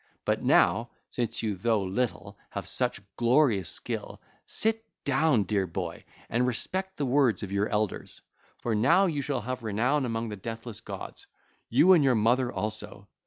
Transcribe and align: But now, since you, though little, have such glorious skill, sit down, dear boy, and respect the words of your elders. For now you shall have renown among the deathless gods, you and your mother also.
But 0.25 0.41
now, 0.41 0.89
since 1.11 1.43
you, 1.43 1.55
though 1.55 1.83
little, 1.83 2.35
have 2.49 2.67
such 2.67 3.01
glorious 3.17 3.69
skill, 3.69 4.19
sit 4.47 4.83
down, 5.05 5.43
dear 5.43 5.67
boy, 5.67 6.05
and 6.27 6.47
respect 6.47 6.97
the 6.97 7.05
words 7.05 7.43
of 7.43 7.51
your 7.51 7.69
elders. 7.69 8.19
For 8.63 8.73
now 8.73 9.05
you 9.05 9.21
shall 9.21 9.41
have 9.41 9.61
renown 9.61 10.05
among 10.07 10.29
the 10.29 10.35
deathless 10.37 10.81
gods, 10.81 11.27
you 11.69 11.93
and 11.93 12.03
your 12.03 12.15
mother 12.15 12.51
also. 12.51 13.07